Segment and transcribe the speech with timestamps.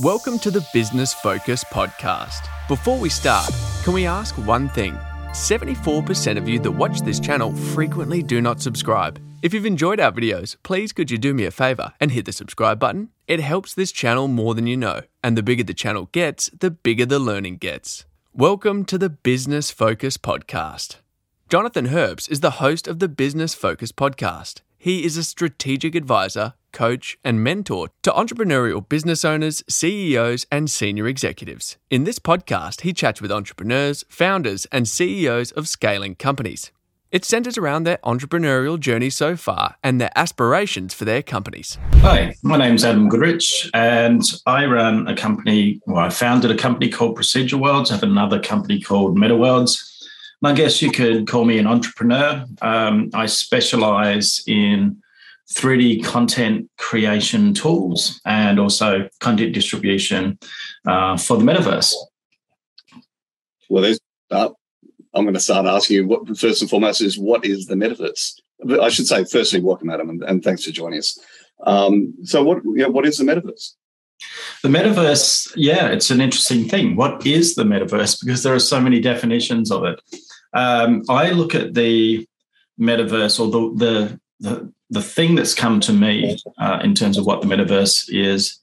[0.00, 2.48] Welcome to the Business Focus podcast.
[2.68, 3.50] Before we start,
[3.82, 4.92] can we ask one thing?
[5.30, 9.18] 74% of you that watch this channel frequently do not subscribe.
[9.40, 12.32] If you've enjoyed our videos, please could you do me a favor and hit the
[12.32, 13.08] subscribe button?
[13.26, 16.70] It helps this channel more than you know, and the bigger the channel gets, the
[16.70, 18.04] bigger the learning gets.
[18.34, 20.96] Welcome to the Business Focus podcast.
[21.48, 24.60] Jonathan Herps is the host of the Business Focus podcast.
[24.86, 31.08] He is a strategic advisor, coach, and mentor to entrepreneurial business owners, CEOs, and senior
[31.08, 31.76] executives.
[31.90, 36.70] In this podcast, he chats with entrepreneurs, founders, and CEOs of scaling companies.
[37.10, 41.78] It centers around their entrepreneurial journey so far and their aspirations for their companies.
[41.94, 45.80] Hi, my name's Adam Goodrich, and I run a company.
[45.86, 47.90] Well, I founded a company called Procedure Worlds.
[47.90, 49.95] I have another company called MetaWorlds.
[50.44, 52.44] I guess you could call me an entrepreneur.
[52.60, 55.02] Um, I specialize in
[55.50, 60.38] 3D content creation tools and also content distribution
[60.86, 61.94] uh, for the metaverse.
[63.68, 64.00] Well, there's.
[64.30, 64.50] Uh,
[65.14, 66.06] I'm going to start asking you.
[66.06, 68.40] What first and foremost is what is the metaverse?
[68.80, 71.18] I should say, firstly, welcome, Adam, and, and thanks for joining us.
[71.64, 73.72] Um, so, what you know, what is the metaverse?
[74.62, 76.96] The metaverse, yeah, it's an interesting thing.
[76.96, 78.20] What is the metaverse?
[78.20, 80.00] Because there are so many definitions of it.
[80.56, 82.26] Um, I look at the
[82.80, 87.26] metaverse or the the the, the thing that's come to me uh, in terms of
[87.26, 88.58] what the metaverse is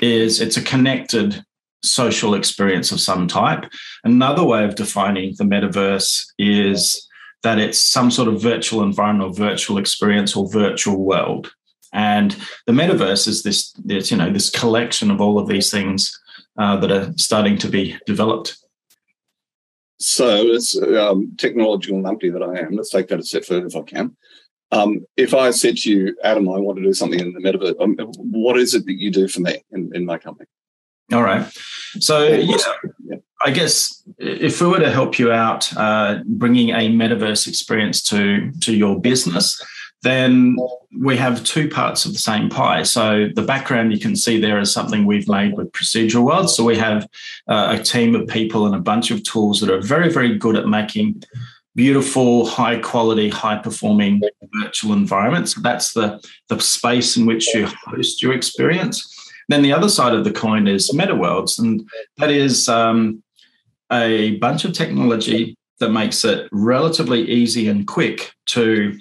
[0.00, 1.44] is it's a connected
[1.82, 3.64] social experience of some type.
[4.04, 7.08] Another way of defining the metaverse is
[7.42, 11.52] that it's some sort of virtual environment or virtual experience or virtual world.
[11.92, 16.18] And the metaverse is this, this you know, this collection of all of these things
[16.58, 18.58] uh, that are starting to be developed.
[20.00, 23.76] So, as um, technological numpty that I am, let's take that a step further if
[23.76, 24.16] I can.
[24.70, 27.80] Um, if I said to you, Adam, I want to do something in the metaverse,
[27.80, 30.46] um, what is it that you do for me in, in my company?
[31.12, 31.50] All right.
[32.00, 32.56] So, yeah,
[33.44, 38.52] I guess if we were to help you out uh, bringing a metaverse experience to
[38.60, 39.60] to your business,
[40.02, 40.56] then
[40.96, 42.82] we have two parts of the same pie.
[42.82, 46.50] So the background you can see there is something we've made with Procedural World.
[46.50, 47.08] So we have
[47.48, 50.56] uh, a team of people and a bunch of tools that are very, very good
[50.56, 51.22] at making
[51.74, 54.20] beautiful, high quality, high performing
[54.62, 55.54] virtual environments.
[55.54, 59.14] That's the, the space in which you host your experience.
[59.48, 61.88] Then the other side of the coin is MetaWorlds, and
[62.18, 63.22] that is um,
[63.90, 68.98] a bunch of technology that makes it relatively easy and quick to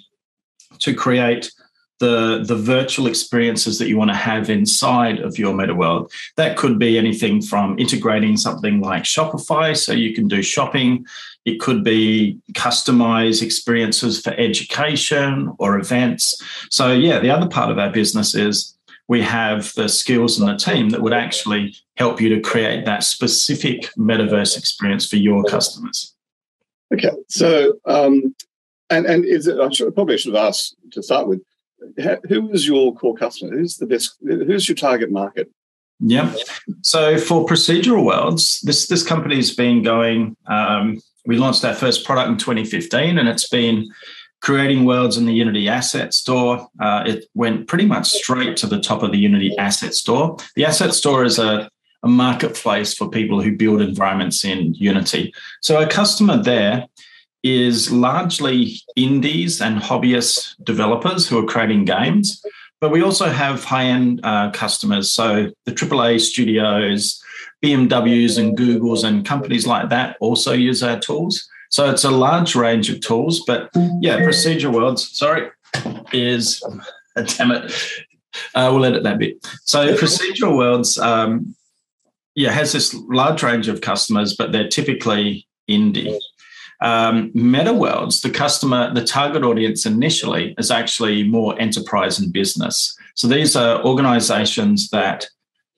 [0.79, 1.51] to create
[1.99, 6.11] the the virtual experiences that you want to have inside of your meta world.
[6.35, 11.05] That could be anything from integrating something like shopify so you can do shopping.
[11.45, 16.41] It could be customized experiences for education or events.
[16.69, 18.75] So yeah the other part of our business is
[19.07, 23.03] we have the skills and the team that would actually help you to create that
[23.03, 26.13] specific metaverse experience for your customers.
[26.93, 28.35] Okay so um,
[28.89, 29.59] and and is it?
[29.59, 31.41] I should, probably should have asked to start with.
[32.27, 33.55] Who is your core customer?
[33.55, 34.15] Who's the best?
[34.23, 35.51] Who's your target market?
[35.99, 36.33] Yeah.
[36.81, 40.35] So for procedural worlds, this this company's been going.
[40.47, 43.87] Um, we launched our first product in 2015, and it's been
[44.41, 46.67] creating worlds in the Unity Asset Store.
[46.79, 50.37] Uh, it went pretty much straight to the top of the Unity Asset Store.
[50.55, 51.69] The Asset Store is a,
[52.03, 55.33] a marketplace for people who build environments in Unity.
[55.61, 56.85] So a customer there
[57.43, 62.43] is largely indies and hobbyist developers who are creating games.
[62.79, 65.11] But we also have high end uh, customers.
[65.11, 67.23] So the AAA studios,
[67.63, 71.47] BMWs and Googles and companies like that also use our tools.
[71.69, 73.43] So it's a large range of tools.
[73.45, 73.69] But
[73.99, 75.49] yeah, Procedure Worlds, sorry,
[76.13, 76.63] is,
[77.37, 77.73] damn it,
[78.53, 79.45] uh, we'll edit that bit.
[79.63, 81.55] So Procedural Worlds, um,
[82.35, 86.17] yeah, has this large range of customers, but they're typically indie.
[86.79, 92.95] Um, MetaWorlds, the customer, the target audience initially is actually more enterprise and business.
[93.15, 95.27] So these are organizations that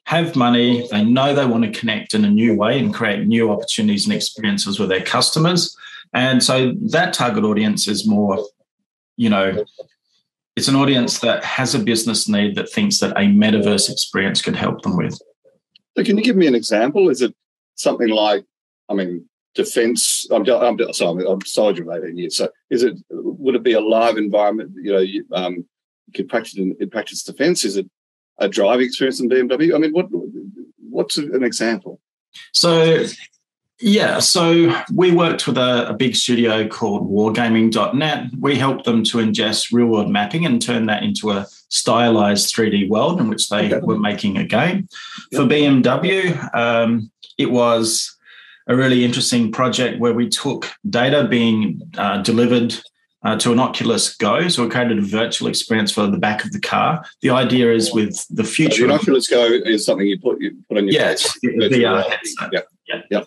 [0.09, 3.51] have money, they know they want to connect in a new way and create new
[3.51, 5.77] opportunities and experiences with their customers.
[6.13, 8.43] And so that target audience is more,
[9.17, 9.63] you know,
[10.55, 14.55] it's an audience that has a business need that thinks that a metaverse experience could
[14.55, 15.17] help them with.
[15.95, 17.09] So, can you give me an example?
[17.09, 17.35] Is it
[17.75, 18.43] something like,
[18.89, 20.27] I mean, defence.
[20.31, 22.37] I'm, I'm sorry, I'm soldier of 18 years.
[22.37, 24.71] So is it would it be a live environment?
[24.81, 27.63] You know, you, um, you could practice in, practice defence.
[27.63, 27.89] Is it
[28.37, 29.75] a driving experience in BMW?
[29.75, 30.07] I mean, what
[30.89, 31.99] what's an example?
[32.53, 33.05] So
[33.81, 38.25] Yeah, so we worked with a, a, big studio called wargaming.net.
[38.37, 42.89] We helped them to ingest real world mapping and turn that into a stylized 3D
[42.89, 43.79] world in which they okay.
[43.79, 44.89] were making a game.
[45.31, 45.41] Yep.
[45.41, 48.17] For BMW, um, it was
[48.69, 52.75] a really interesting project where we took data being uh, delivered
[53.23, 54.47] uh, to an Oculus Go.
[54.47, 57.03] So we created a virtual experience for the back of the car.
[57.21, 58.87] The idea is with the future.
[58.87, 61.37] So Oculus Go is something you put you put on your yeah, face.
[61.43, 62.49] VR headset.
[62.53, 62.61] Yeah.
[62.87, 63.01] yeah.
[63.11, 63.23] yeah.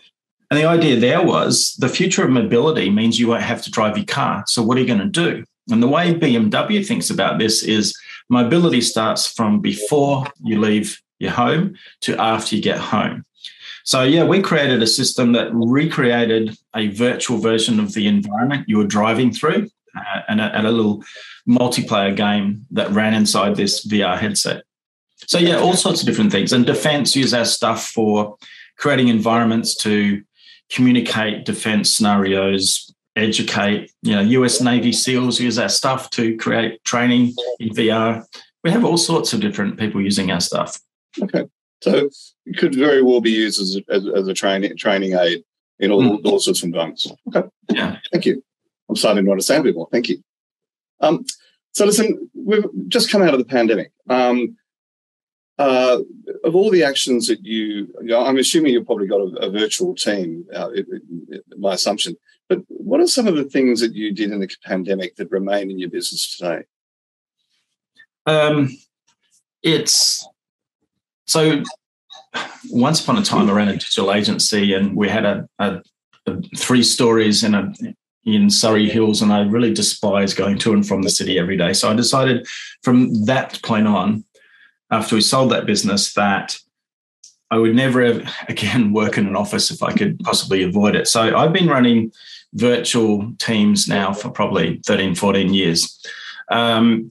[0.50, 3.96] And the idea there was the future of mobility means you won't have to drive
[3.96, 4.44] your car.
[4.46, 5.44] So what are you going to do?
[5.70, 7.96] And the way BMW thinks about this is
[8.28, 13.24] mobility starts from before you leave your home to after you get home.
[13.84, 18.78] So, yeah, we created a system that recreated a virtual version of the environment you
[18.78, 21.02] were driving through uh, and, a, and a little
[21.48, 24.62] multiplayer game that ran inside this VR headset.
[25.26, 26.52] So, yeah, all sorts of different things.
[26.52, 28.36] And defense use our stuff for
[28.78, 30.22] creating environments to
[30.70, 33.92] communicate defense scenarios, educate.
[34.02, 38.24] You know, US Navy SEALs use our stuff to create training in VR.
[38.64, 40.80] We have all sorts of different people using our stuff.
[41.22, 41.44] Okay.
[41.82, 42.08] So
[42.46, 45.44] it could very well be used as a, as, as a training training aid
[45.80, 46.24] in all, mm.
[46.24, 47.10] all sorts of environments.
[47.28, 47.48] Okay.
[47.70, 47.98] Yeah.
[48.12, 48.42] Thank you.
[48.88, 49.88] I'm starting to understand a bit more.
[49.90, 50.22] Thank you.
[51.00, 51.24] Um,
[51.72, 53.90] so listen, we've just come out of the pandemic.
[54.08, 54.56] Um,
[55.58, 55.98] uh,
[56.44, 59.50] of all the actions that you, you know, I'm assuming you've probably got a, a
[59.50, 60.86] virtual team, uh, it,
[61.28, 62.16] it, my assumption.
[62.48, 65.70] But what are some of the things that you did in the pandemic that remain
[65.70, 66.64] in your business today?
[68.26, 68.76] Um,
[69.62, 70.26] it's
[71.26, 71.62] so
[72.70, 75.82] once upon a time, I ran a digital agency, and we had a, a,
[76.26, 77.72] a three stories in a
[78.24, 81.72] in Surry Hills, and I really despise going to and from the city every day.
[81.72, 82.46] So I decided
[82.82, 84.24] from that point on,
[84.90, 86.56] after we sold that business, that
[87.50, 91.08] I would never again work in an office if I could possibly avoid it.
[91.08, 92.12] So I've been running
[92.54, 96.04] virtual teams now for probably 13, 14 years.
[96.50, 97.10] Um,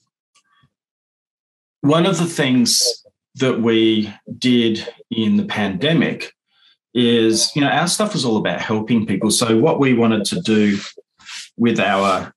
[1.82, 3.01] one of the things
[3.36, 6.34] that we did in the pandemic
[6.94, 9.32] is, you know, our stuff was all about helping people.
[9.32, 10.78] So what we wanted to do
[11.58, 12.34] with our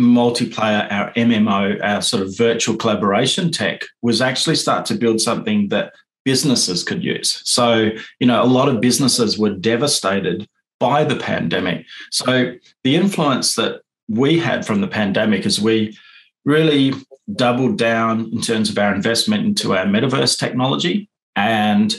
[0.00, 5.68] multiplayer, our MMO, our sort of virtual collaboration tech was actually start to build something
[5.68, 5.92] that
[6.24, 7.40] businesses could use.
[7.44, 10.48] So, you know, a lot of businesses were devastated
[10.80, 11.86] by the pandemic.
[12.10, 15.96] So the influence that we had from the pandemic is we
[16.44, 16.92] really
[17.34, 21.08] doubled down in terms of our investment into our metaverse technology.
[21.36, 21.94] And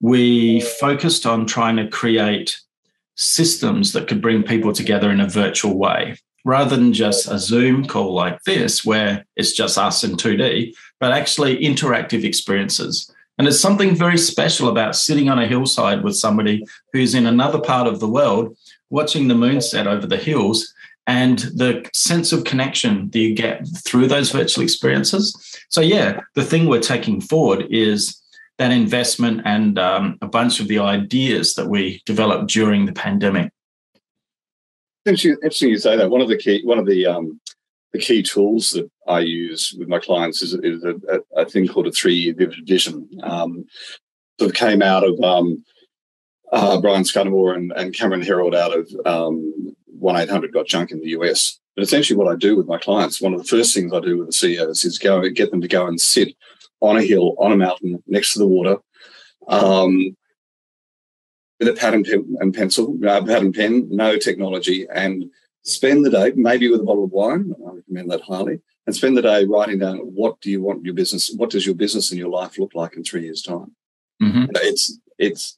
[0.00, 2.58] we focused on trying to create
[3.16, 7.86] systems that could bring people together in a virtual way rather than just a Zoom
[7.86, 13.10] call like this, where it's just us in 2D, but actually interactive experiences.
[13.38, 17.60] And there's something very special about sitting on a hillside with somebody who's in another
[17.60, 18.56] part of the world,
[18.90, 20.73] watching the moon set over the hills
[21.06, 25.36] and the sense of connection that you get through those virtual experiences.
[25.68, 28.20] So, yeah, the thing we're taking forward is
[28.58, 33.52] that investment and um, a bunch of the ideas that we developed during the pandemic.
[35.04, 36.08] Interesting, you say that.
[36.08, 37.38] One of the key, one of the um,
[37.92, 41.86] the key tools that I use with my clients is, is a, a, thing called
[41.86, 42.34] a three-year
[42.64, 43.08] vision.
[43.22, 43.66] Um,
[44.38, 45.62] sort of came out of um,
[46.52, 49.73] uh, Brian Scudamore and, and Cameron Herold out of um,
[50.04, 51.58] 1 800 Got Junk in the US.
[51.74, 54.18] But essentially, what I do with my clients, one of the first things I do
[54.18, 56.36] with the CEOs is go get them to go and sit
[56.80, 58.76] on a hill, on a mountain, next to the water,
[59.48, 60.14] um,
[61.58, 65.24] with a pad and, pen, and pencil, uh, pad and pen, no technology, and
[65.62, 67.54] spend the day, maybe with a bottle of wine.
[67.66, 68.60] I recommend that highly.
[68.86, 71.74] And spend the day writing down what do you want your business, what does your
[71.74, 73.74] business and your life look like in three years' time?
[74.22, 74.44] Mm-hmm.
[74.56, 75.56] It's it's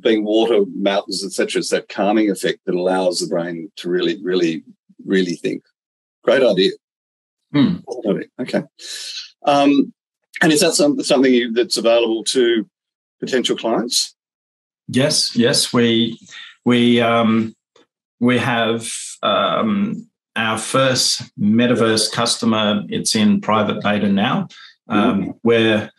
[0.00, 1.60] being water, mountains, etc.
[1.60, 4.64] It's that calming effect that allows the brain to really, really,
[5.04, 5.62] really think.
[6.24, 6.72] Great idea.
[7.52, 7.76] Hmm.
[8.38, 8.62] Okay.
[9.46, 9.92] Um,
[10.42, 12.68] and is that some, something that's available to
[13.18, 14.14] potential clients?
[14.88, 15.72] Yes, yes.
[15.72, 16.18] We
[16.64, 17.54] we um,
[18.18, 18.90] we have
[19.22, 22.82] um, our first metaverse customer.
[22.88, 24.48] It's in private beta now.
[24.88, 25.30] Um, mm-hmm.
[25.42, 25.92] Where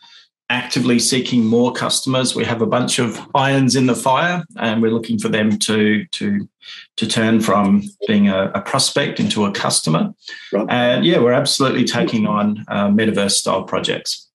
[0.52, 2.36] actively seeking more customers.
[2.36, 6.04] We have a bunch of irons in the fire, and we're looking for them to
[6.04, 6.48] to
[6.96, 10.14] to turn from being a, a prospect into a customer.
[10.52, 10.66] Right.
[10.68, 14.28] And yeah, we're absolutely taking on uh, metaverse style projects.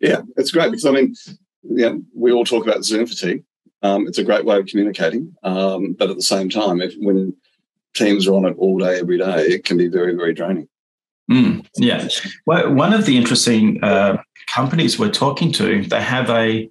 [0.00, 1.14] Yeah, it's great because I mean,
[1.62, 3.42] yeah, we all talk about Zoom fatigue.
[3.82, 7.34] Um, it's a great way of communicating, um, but at the same time, if when
[7.94, 10.68] teams are on it all day, every day, it can be very, very draining.
[11.32, 12.08] Mm, yeah.
[12.46, 14.18] Well, one of the interesting uh,
[14.52, 16.68] companies we're talking to, they have a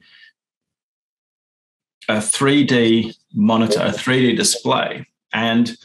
[2.08, 5.08] a 3D monitor, a 3D display.
[5.34, 5.78] And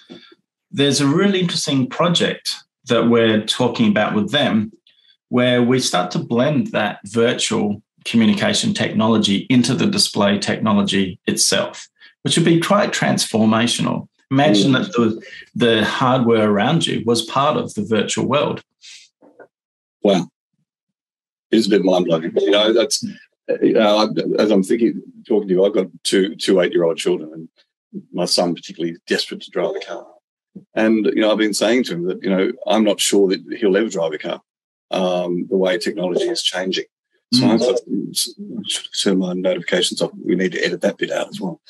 [0.71, 2.54] there's a really interesting project
[2.88, 4.73] that we're talking about with them
[5.28, 11.88] where we start to blend that virtual communication technology into the display technology itself,
[12.23, 14.09] which would be quite transformational.
[14.30, 15.23] Imagine that the,
[15.54, 18.62] the hardware around you was part of the virtual world.
[20.02, 20.28] Wow.
[21.50, 22.33] It's a bit mind blowing.
[22.37, 23.04] You know, that's,
[23.62, 26.97] you know, as I'm thinking, talking to you, I've got two, two eight year old
[26.97, 27.49] children, and
[28.12, 30.06] my son, particularly, is desperate to drive a car.
[30.75, 33.45] And, you know, I've been saying to him that, you know, I'm not sure that
[33.59, 34.42] he'll ever drive a car
[34.90, 36.87] um, the way technology is changing.
[37.33, 37.50] So mm.
[37.50, 40.12] I've got to turn my notifications off.
[40.25, 41.61] We need to edit that bit out as well.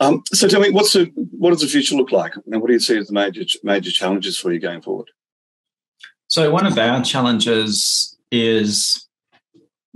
[0.00, 2.34] Um, so tell me, what's the, what does the future look like?
[2.36, 5.10] And what do you see as the major major challenges for you going forward?
[6.28, 9.08] So one of our challenges is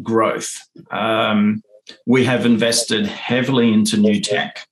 [0.02, 0.58] growth.
[0.90, 1.62] Um,
[2.06, 4.66] we have invested heavily into new tech.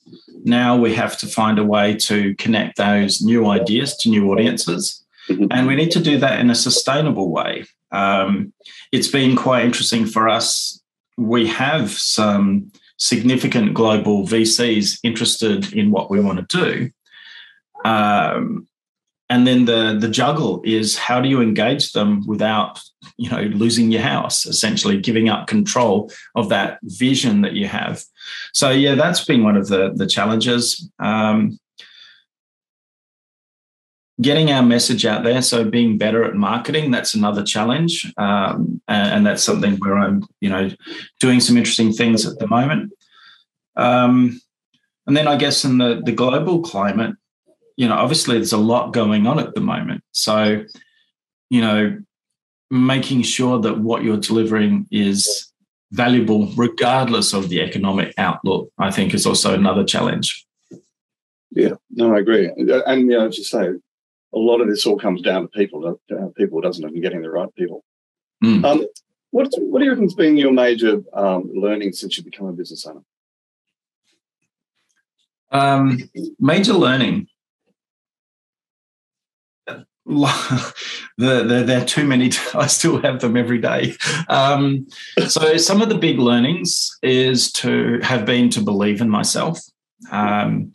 [0.45, 5.05] Now we have to find a way to connect those new ideas to new audiences.
[5.29, 5.47] Mm-hmm.
[5.51, 7.67] And we need to do that in a sustainable way.
[7.93, 8.53] Um,
[8.91, 10.81] it's been quite interesting for us.
[11.19, 16.90] We have some significant global VCs interested in what we want to do.
[17.85, 18.69] Um,
[19.30, 22.80] and then the the juggle is how do you engage them without
[23.16, 28.02] you know losing your house essentially giving up control of that vision that you have
[28.52, 31.59] so yeah that's been one of the the challenges um,
[34.21, 39.27] getting our message out there so being better at marketing that's another challenge um, and,
[39.27, 40.71] that's something where i'm you know
[41.21, 42.93] doing some interesting things at the moment.
[43.77, 44.41] Um,
[45.07, 47.15] and then i guess in the the global climate
[47.81, 50.05] you know obviously there's a lot going on at the moment.
[50.12, 50.65] So
[51.49, 51.99] you know
[52.71, 55.50] making sure that what you're delivering is
[55.93, 60.47] valuable regardless of the economic outlook i think is also another challenge.
[61.50, 62.50] Yeah no i agree.
[62.57, 63.71] And you know as you say
[64.35, 67.31] a lot of this all comes down to people, uh, people doesn't even getting the
[67.31, 67.85] right people.
[68.43, 68.65] Mm.
[68.65, 68.87] Um,
[69.31, 72.87] what, what do you has been your major um, learning since you become a business
[72.87, 73.03] owner?
[75.53, 75.99] Um,
[76.39, 77.27] major learning.
[80.07, 80.75] the,
[81.19, 82.31] the, there are too many.
[82.31, 83.95] To, I still have them every day.
[84.29, 84.89] Um,
[85.29, 89.61] so some of the big learnings is to have been to believe in myself.
[90.11, 90.73] Um,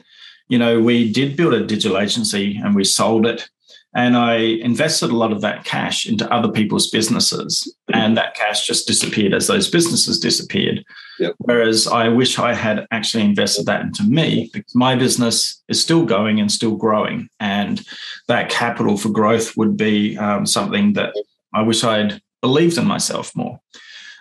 [0.48, 3.50] you know, we did build a digital agency and we sold it.
[3.96, 7.74] And I invested a lot of that cash into other people's businesses.
[7.94, 10.84] And that cash just disappeared as those businesses disappeared.
[11.18, 11.36] Yep.
[11.38, 16.04] Whereas I wish I had actually invested that into me because my business is still
[16.04, 17.30] going and still growing.
[17.40, 17.86] And
[18.28, 21.14] that capital for growth would be um, something that
[21.54, 23.62] I wish I'd believed in myself more.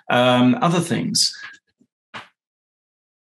[0.09, 1.35] Um, other things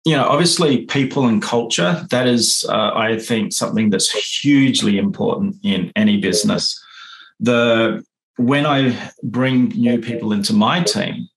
[0.06, 5.56] you know, obviously, people and culture, that is, uh, I think, something that's hugely important
[5.64, 6.82] in any business.
[7.40, 8.04] The
[8.38, 11.30] when I bring new people into my team,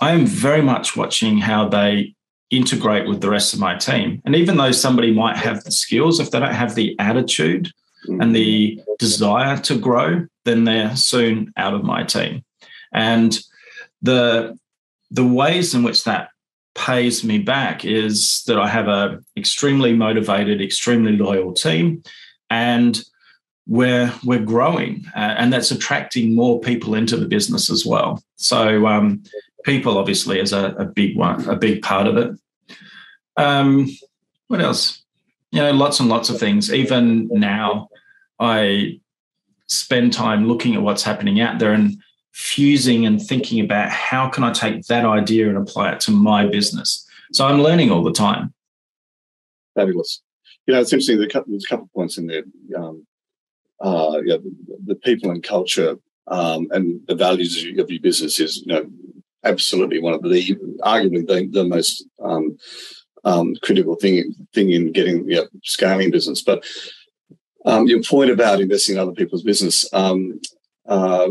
[0.00, 2.14] I am very much watching how they
[2.50, 4.22] integrate with the rest of my team.
[4.24, 7.72] And even though somebody might have the skills, if they don't have the attitude
[8.08, 12.44] and the desire to grow, then they're soon out of my team.
[12.92, 13.36] And
[14.00, 14.56] the
[15.10, 16.28] the ways in which that
[16.76, 22.02] pays me back is that I have a extremely motivated, extremely loyal team,
[22.50, 23.02] and
[23.66, 28.22] we're we're growing, uh, and that's attracting more people into the business as well.
[28.36, 29.22] So um,
[29.64, 32.38] people obviously is a, a, big one, a big part of it.
[33.36, 33.88] Um,
[34.46, 35.02] what else?
[35.50, 36.72] You know, lots and lots of things.
[36.72, 37.88] Even now,
[38.38, 39.00] I
[39.66, 41.96] spend time looking at what's happening out there and
[42.36, 46.44] fusing and thinking about how can I take that idea and apply it to my
[46.44, 47.08] business.
[47.32, 48.52] So I'm learning all the time.
[49.74, 50.20] Fabulous.
[50.66, 51.16] You know, it's interesting.
[51.16, 52.44] There's a couple of points in there.
[52.76, 53.06] Um,
[53.80, 54.36] uh, yeah,
[54.84, 58.86] the people and culture um, and the values of your business is, you know,
[59.42, 62.58] absolutely one of the arguably the, the most um,
[63.24, 66.42] um, critical thing thing in getting you know, scaling business.
[66.42, 66.66] But
[67.64, 70.38] um, your point about investing in other people's business, um,
[70.86, 71.28] uh,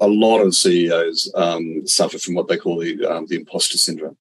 [0.00, 4.16] a lot of CEOs um, suffer from what they call the um, the imposter syndrome.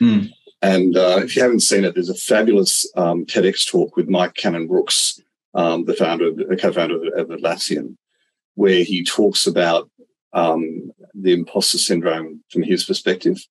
[0.00, 0.32] Mm.
[0.60, 4.34] And uh, if you haven't seen it, there's a fabulous um, TEDx talk with Mike
[4.34, 5.20] Cannon Brooks,
[5.54, 7.96] um, the founder, the co-founder of, Atlassian,
[8.54, 9.90] where he talks about
[10.32, 13.44] um, the imposter syndrome from his perspective.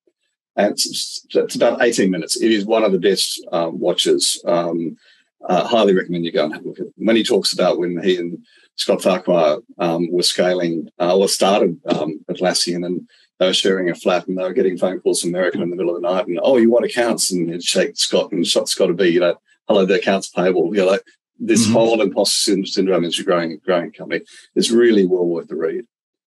[0.55, 2.41] And it's, it's, about 18 minutes.
[2.41, 4.41] It is one of the best um, watches.
[5.43, 6.93] Uh, highly recommend you go and have a look at it.
[6.97, 8.37] When he talks about when he and
[8.75, 13.07] Scott Farquhar um, were scaling uh, or started um, Atlassian, and
[13.39, 15.75] they were sharing a flat and they were getting phone calls from America in the
[15.75, 18.87] middle of the night and oh, you want accounts and shake Scott and Scott's got
[18.87, 19.35] to be you know
[19.67, 20.75] hello, the accounts payable.
[20.75, 21.03] You know, like
[21.39, 21.73] this mm-hmm.
[21.73, 24.23] whole imposter syndrome is a growing growing company.
[24.55, 25.85] It's really well worth the read.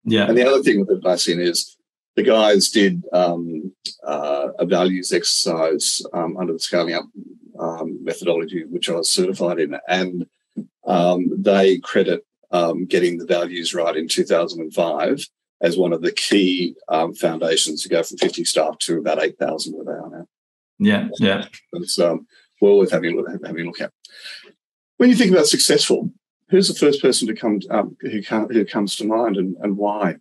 [0.03, 0.27] Yeah.
[0.27, 1.77] And the other thing with Atlassian is
[2.15, 7.05] the guys did um, uh, a values exercise um, under the scaling up
[7.60, 10.27] um, methodology, which I was certified in, and
[10.86, 15.25] um, they credit um, getting the values right in 2005
[15.62, 19.74] as one of the key um, foundations to go from 50 staff to about 8,000
[19.74, 20.27] where they are now.
[20.79, 21.46] Yeah, yeah.
[21.74, 22.24] It's well
[22.62, 23.91] worth having a look, having a look at.
[24.98, 26.12] When you think about successful,
[26.50, 30.15] who's the first person to come um, who, who comes to mind and, and why?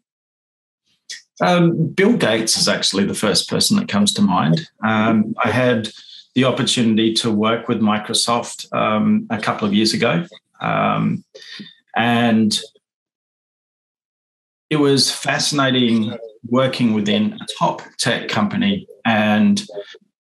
[1.41, 4.69] Um, Bill Gates is actually the first person that comes to mind.
[4.85, 5.89] Um, I had
[6.35, 10.25] the opportunity to work with Microsoft um, a couple of years ago,
[10.61, 11.25] um,
[11.99, 12.59] and
[14.71, 16.17] it was fascinating
[16.49, 19.67] working within a top tech company and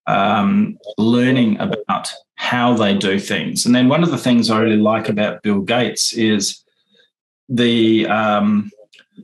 [0.06, 3.64] um, learning about how they do things.
[3.64, 6.64] And then one of the things I really like about Bill Gates is
[7.48, 8.70] the um,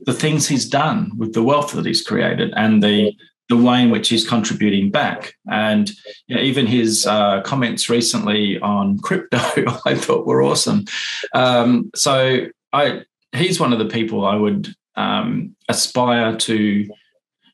[0.05, 3.13] the things he's done with the wealth that he's created and the
[3.49, 5.35] the way in which he's contributing back.
[5.49, 5.89] And
[6.27, 9.37] you know, even his uh, comments recently on crypto,
[9.85, 10.85] I thought were awesome.
[11.33, 16.87] Um, so I he's one of the people I would um, aspire to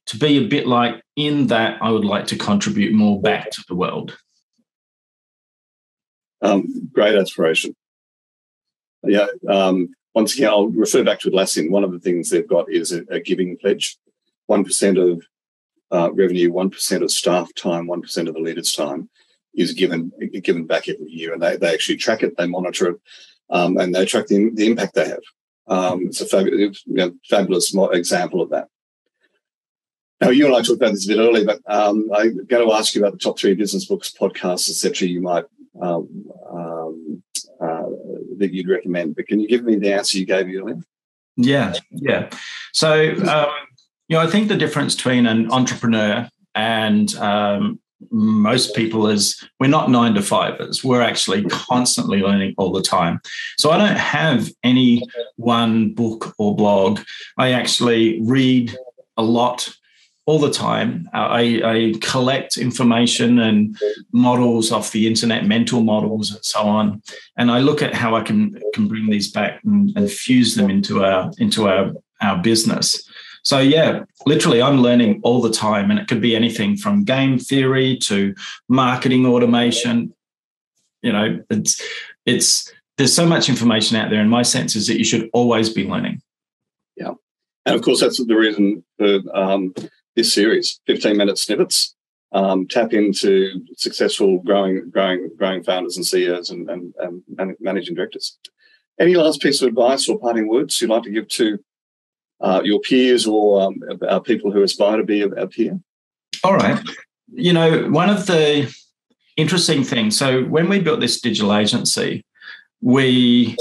[0.08, 3.64] to be a bit like in that I would like to contribute more back to
[3.68, 4.18] the world.
[6.42, 7.76] Um, great aspiration.
[9.04, 9.28] Yeah.
[9.48, 11.70] Um, once again, I'll refer back to Atlassian.
[11.70, 13.98] One of the things they've got is a, a giving pledge.
[14.50, 15.24] 1% of
[15.92, 19.10] uh, revenue, 1% of staff time, 1% of the leader's time
[19.54, 21.34] is given given back every year.
[21.34, 23.02] And they, they actually track it, they monitor it,
[23.50, 25.20] um, and they track the, the impact they have.
[25.68, 28.68] Um, it's a fabulous, you know, fabulous example of that.
[30.20, 32.74] Now, you and I talked about this a bit earlier, but um, I'm going to
[32.74, 35.08] ask you about the top three business books, podcasts, etc.
[35.08, 35.46] You might
[35.82, 36.26] um,
[37.62, 37.86] uh,
[38.38, 39.16] that you'd recommend.
[39.16, 40.82] But can you give me the answer you gave earlier?
[41.38, 42.30] Yeah, yeah.
[42.74, 43.54] So, um,
[44.12, 47.80] you know, I think the difference between an entrepreneur and um,
[48.12, 50.84] most people is we're not nine to fivers.
[50.84, 53.22] We're actually constantly learning all the time.
[53.58, 55.02] So I don't have any
[55.38, 57.00] one book or blog.
[57.38, 58.76] I actually read
[59.16, 59.74] a lot
[60.26, 61.10] all the time.
[61.14, 63.78] I, I, collect information and
[64.12, 67.02] models off the internet, mental models and so on,
[67.38, 70.70] and I look at how I can can bring these back and, and fuse them
[70.70, 73.10] into our into our our business.
[73.44, 77.40] So yeah, literally, I'm learning all the time, and it could be anything from game
[77.40, 78.36] theory to
[78.68, 80.14] marketing automation.
[81.02, 81.82] You know, it's
[82.26, 85.70] it's there's so much information out there, and my sense is that you should always
[85.70, 86.22] be learning.
[86.96, 87.14] Yeah,
[87.66, 89.74] and of course that's the reason for um,
[90.16, 91.96] this series, 15 minute snippets.
[92.34, 96.94] Um, tap into successful growing, growing, growing founders and CEOs and, and,
[97.38, 98.38] and, managing directors.
[98.98, 101.60] Any last piece of advice or parting words you'd like to give to
[102.42, 105.80] uh, your peers or um, our people who aspire to be a, peer?
[106.44, 106.84] All right.
[107.34, 108.74] You know, one of the
[109.38, 110.18] interesting things.
[110.18, 112.26] So when we built this digital agency,
[112.82, 113.56] we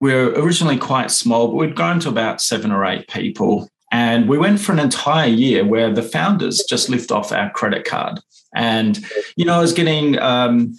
[0.00, 3.68] were originally quite small, but we'd grown to about seven or eight people.
[3.92, 7.84] And we went for an entire year where the founders just lived off our credit
[7.84, 8.20] card.
[8.54, 9.04] And,
[9.36, 10.74] you know, I was getting um,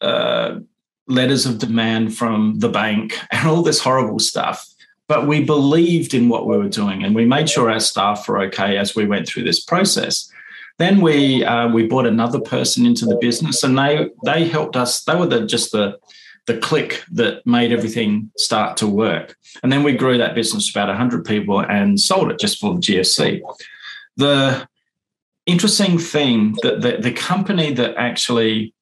[0.00, 0.58] uh,
[1.06, 4.66] letters of demand from the bank and all this horrible stuff.
[5.06, 8.40] But we believed in what we were doing and we made sure our staff were
[8.44, 10.30] okay as we went through this process.
[10.78, 15.04] Then we uh, we brought another person into the business, and they they helped us.
[15.04, 15.98] They were the, just the
[16.46, 19.36] the click that made everything start to work.
[19.62, 22.74] And then we grew that business to about 100 people and sold it just for
[22.74, 23.40] the GFC.
[24.16, 24.68] The
[25.46, 28.74] interesting thing that the, the company that actually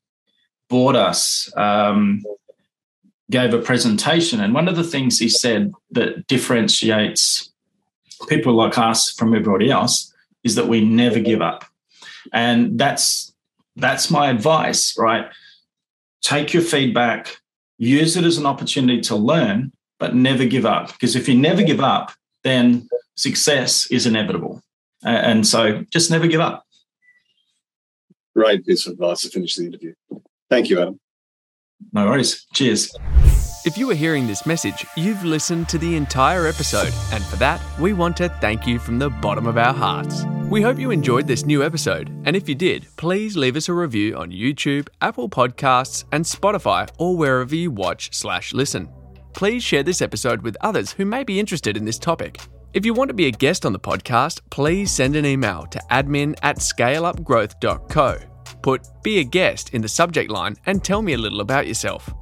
[0.69, 2.23] bought us um,
[3.33, 7.51] gave a presentation, and one of the things he said that differentiates
[8.29, 10.14] people like us from everybody else
[10.45, 11.64] is that we never give up.
[12.33, 13.35] And that's
[13.77, 15.27] that's my advice, right?
[16.21, 17.38] Take your feedback,
[17.79, 20.92] use it as an opportunity to learn, but never give up.
[20.92, 22.12] Because if you never give up,
[22.45, 24.62] then success is inevitable.
[25.03, 26.64] And so just never give up.
[28.37, 29.95] Great piece of advice to finish the interview.
[30.49, 31.01] Thank you, Adam.
[31.92, 32.47] No worries.
[32.53, 32.95] Cheers.
[33.64, 37.61] If you are hearing this message, you've listened to the entire episode, and for that,
[37.79, 40.25] we want to thank you from the bottom of our hearts.
[40.51, 43.73] We hope you enjoyed this new episode, and if you did, please leave us a
[43.73, 48.88] review on YouTube, Apple Podcasts, and Spotify, or wherever you watch slash listen.
[49.33, 52.40] Please share this episode with others who may be interested in this topic.
[52.73, 55.79] If you want to be a guest on the podcast, please send an email to
[55.90, 58.32] admin at scaleupgrowth.co.
[58.62, 62.12] Put Be a Guest in the subject line and tell me a little about yourself.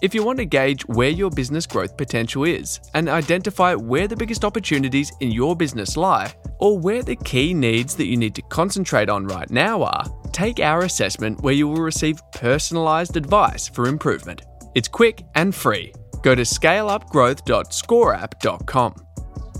[0.00, 4.14] If you want to gauge where your business growth potential is and identify where the
[4.14, 8.42] biggest opportunities in your business lie, or where the key needs that you need to
[8.42, 13.88] concentrate on right now are, take our assessment where you will receive personalised advice for
[13.88, 14.42] improvement.
[14.76, 15.92] It's quick and free.
[16.22, 18.94] Go to scaleupgrowth.scoreapp.com.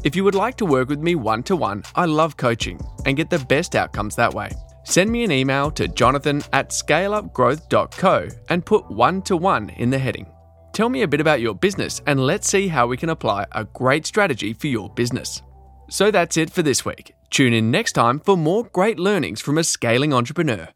[0.05, 3.17] If you would like to work with me one to one, I love coaching and
[3.17, 4.51] get the best outcomes that way.
[4.89, 9.99] Send me an email to jonathan at scaleupgrowth.co and put one to one in the
[9.99, 10.27] heading.
[10.73, 13.65] Tell me a bit about your business and let's see how we can apply a
[13.65, 15.43] great strategy for your business.
[15.91, 17.13] So that's it for this week.
[17.29, 20.69] Tune in next time for more great learnings from a scaling entrepreneur.